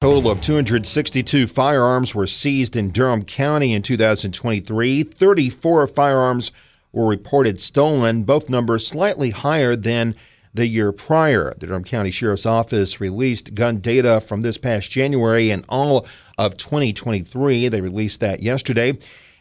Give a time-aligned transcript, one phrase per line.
[0.00, 5.02] Total of 262 firearms were seized in Durham County in 2023.
[5.02, 6.52] 34 firearms
[6.90, 10.14] were reported stolen, both numbers slightly higher than
[10.54, 11.52] the year prior.
[11.58, 16.06] The Durham County Sheriff's Office released gun data from this past January and all
[16.38, 17.68] of 2023.
[17.68, 18.96] They released that yesterday.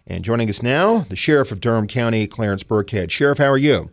[0.06, 3.12] And joining us now, the Sheriff of Durham County, Clarence Birkhead.
[3.12, 3.92] Sheriff, how are you?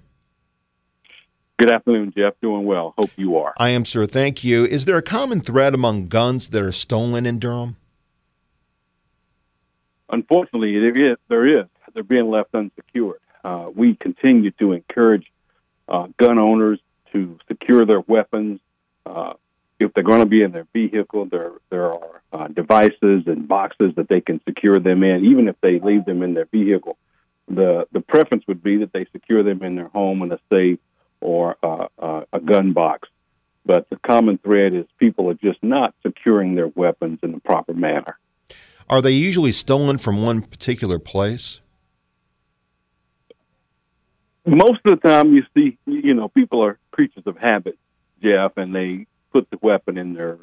[1.58, 2.34] Good afternoon, Jeff.
[2.42, 2.94] Doing well.
[2.98, 3.54] Hope you are.
[3.56, 4.04] I am, sir.
[4.04, 4.66] Thank you.
[4.66, 7.76] Is there a common thread among guns that are stolen in Durham?
[10.10, 11.16] Unfortunately, there is.
[11.28, 11.66] There is.
[11.94, 13.20] They're being left unsecured.
[13.42, 15.32] Uh, we continue to encourage
[15.88, 16.78] uh, gun owners
[17.12, 18.60] to secure their weapons.
[19.06, 19.32] Uh,
[19.80, 23.94] if they're going to be in their vehicle, there there are uh, devices and boxes
[23.96, 26.98] that they can secure them in, even if they leave them in their vehicle.
[27.48, 30.80] The the preference would be that they secure them in their home in a safe
[31.26, 33.08] or uh, uh, a gun box.
[33.64, 37.74] But the common thread is people are just not securing their weapons in the proper
[37.74, 38.16] manner.
[38.88, 41.60] Are they usually stolen from one particular place?
[44.46, 47.76] Most of the time, you see, you know, people are creatures of habit,
[48.22, 50.38] Jeff, and they put the weapon in their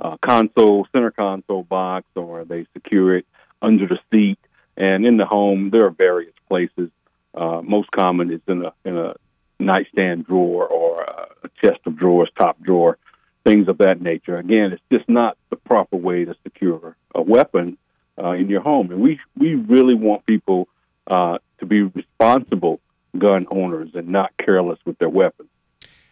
[0.00, 3.26] uh, console, center console box, or they secure it
[3.62, 4.40] under the seat.
[4.76, 6.90] And in the home, there are various places.
[7.32, 9.14] Uh, most common is in a in a
[9.58, 12.98] nightstand drawer or a chest of drawers, top drawer,
[13.44, 14.36] things of that nature.
[14.36, 17.78] Again, it's just not the proper way to secure a weapon
[18.18, 18.90] uh, in your home.
[18.90, 20.68] And we we really want people
[21.06, 22.80] uh, to be responsible
[23.18, 25.48] gun owners and not careless with their weapons.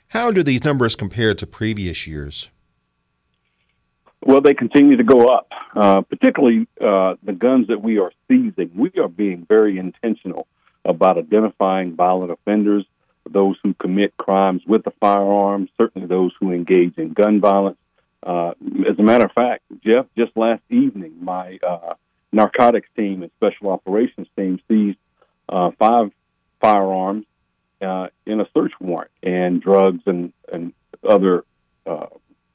[0.08, 2.50] How do these numbers compare to previous years?
[4.24, 8.70] Well, they continue to go up, uh, particularly uh, the guns that we are seizing.
[8.76, 10.46] We are being very intentional
[10.84, 12.84] about identifying violent offenders
[13.32, 17.78] those who commit crimes with a firearm, certainly those who engage in gun violence.
[18.22, 18.52] Uh,
[18.88, 21.94] as a matter of fact, Jeff, just last evening, my uh,
[22.32, 24.98] narcotics team and special operations team seized
[25.48, 26.12] uh, five
[26.60, 27.26] firearms
[27.80, 30.72] uh, in a search warrant and drugs and, and
[31.06, 31.44] other
[31.84, 32.06] uh,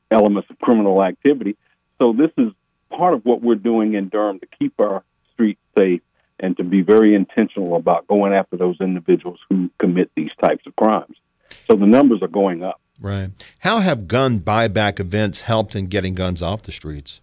[0.09, 1.57] elements of criminal activity.
[2.00, 2.53] So, this is
[2.90, 5.03] part of what we're doing in Durham to keep our
[5.34, 6.01] streets safe
[6.40, 10.75] and to be very intentional about going after those individuals who commit these types of
[10.75, 11.18] crimes.
[11.68, 12.80] So the numbers are going up.
[13.00, 13.30] Right.
[13.59, 17.22] How have gun buyback events helped in getting guns off the streets?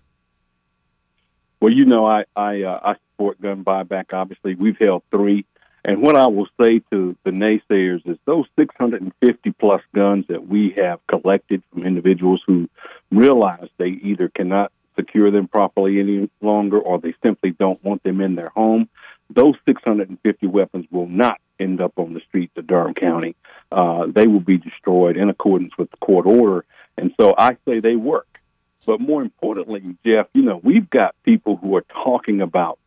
[1.60, 4.12] Well, you know, I I, uh, I support gun buyback.
[4.12, 5.46] Obviously, we've held three,
[5.84, 10.74] and what I will say to the naysayers is those 650 plus guns that we
[10.76, 12.68] have collected from individuals who
[13.10, 18.20] realize they either cannot secure them properly any longer or they simply don't want them
[18.20, 18.88] in their home,
[19.30, 23.36] those 650 weapons will not end up on the streets of Durham County.
[23.70, 26.64] Uh, they will be destroyed in accordance with the court order.
[26.96, 28.40] And so I say they work.
[28.86, 32.78] But more importantly, Jeff, you know, we've got people who are talking about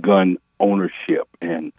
[0.00, 1.72] gun ownership and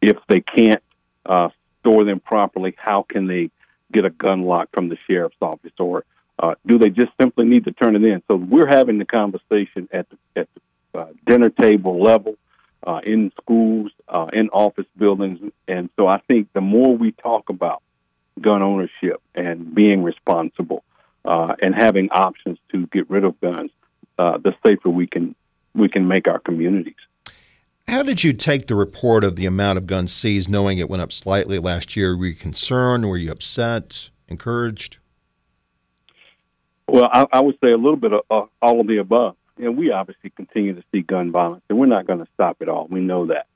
[0.00, 0.82] if they can't
[1.24, 1.48] uh,
[1.80, 3.50] store them properly, how can they
[3.92, 6.04] get a gun lock from the sheriff's office or
[6.38, 8.22] uh, do they just simply need to turn it in?
[8.28, 12.36] So we're having the conversation at the, at the uh, dinner table level,
[12.86, 17.48] uh, in schools, uh, in office buildings, and so I think the more we talk
[17.48, 17.82] about
[18.40, 20.84] gun ownership and being responsible
[21.24, 23.70] uh, and having options to get rid of guns,
[24.18, 25.34] uh, the safer we can
[25.74, 26.94] we can make our communities.
[27.88, 31.02] How did you take the report of the amount of guns seized, knowing it went
[31.02, 32.16] up slightly last year?
[32.16, 33.08] Were you concerned?
[33.08, 34.10] Were you upset?
[34.28, 34.98] Encouraged?
[36.88, 39.36] Well, I, I would say a little bit of uh, all of the above.
[39.58, 42.68] And we obviously continue to see gun violence, and we're not going to stop it
[42.68, 42.86] all.
[42.88, 43.46] We know that.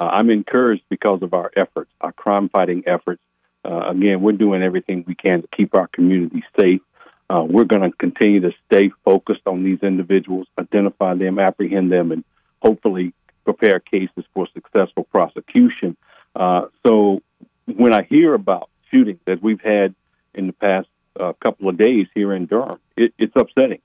[0.00, 3.20] Uh, I'm encouraged because of our efforts, our crime fighting efforts.
[3.64, 6.80] Uh, again, we're doing everything we can to keep our community safe.
[7.28, 12.10] Uh, we're going to continue to stay focused on these individuals, identify them, apprehend them,
[12.10, 12.24] and
[12.62, 13.12] hopefully
[13.44, 15.96] prepare cases for successful prosecution.
[16.34, 17.20] Uh, so
[17.66, 19.94] when I hear about shootings that we've had
[20.34, 22.78] in the past a couple of days here in Durham.
[22.96, 23.80] It, it's upsetting,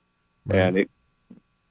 [0.46, 0.60] right.
[0.60, 0.90] and it,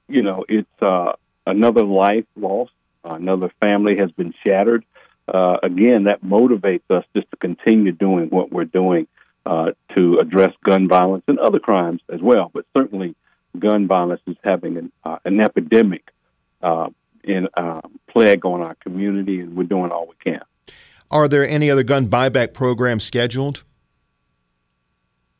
[0.07, 1.13] you know, it's uh,
[1.45, 2.71] another life lost.
[3.03, 4.83] Another family has been shattered.
[5.27, 9.07] Uh, again, that motivates us just to continue doing what we're doing
[9.45, 12.49] uh, to address gun violence and other crimes as well.
[12.53, 13.15] But certainly,
[13.59, 16.11] gun violence is having an, uh, an epidemic
[16.61, 16.89] uh,
[17.23, 20.41] in uh, plague on our community, and we're doing all we can.
[21.11, 23.63] Are there any other gun buyback programs scheduled?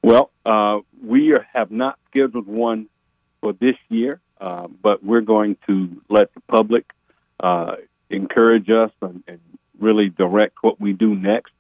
[0.04, 2.88] Well, uh, we are, have not scheduled one
[3.42, 6.92] for this year, uh, but we're going to let the public
[7.40, 7.76] uh,
[8.10, 9.40] encourage us and, and,
[9.78, 11.52] really direct what we do next.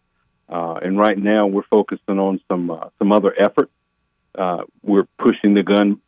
[0.48, 3.74] Uh, and right now, we're focusing on some uh, some other efforts.
[4.33, 6.00] Uh, we're pushing the gun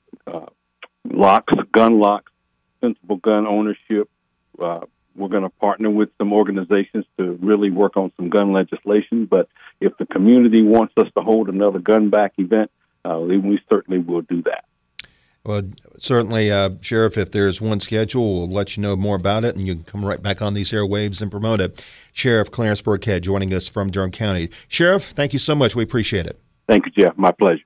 [1.04, 2.32] locks, gun locks,
[2.80, 4.10] sensible gun ownership.
[4.58, 9.26] We're going to partner with some organizations to really work on some gun legislation.
[9.26, 9.50] But
[9.82, 12.72] if the community wants us to hold another gun back event,
[13.04, 14.64] we certainly will do that.
[15.48, 15.62] Well,
[15.98, 19.66] certainly, uh, Sheriff, if there's one schedule, we'll let you know more about it and
[19.66, 21.88] you can come right back on these airwaves and promote it.
[22.12, 24.50] Sheriff Clarence Birkhead joining us from Durham County.
[24.68, 25.74] Sheriff, thank you so much.
[25.74, 26.38] We appreciate it.
[26.68, 27.18] Thank you, Jeff.
[27.18, 27.64] My pleasure.